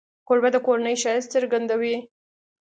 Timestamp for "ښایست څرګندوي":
1.01-1.95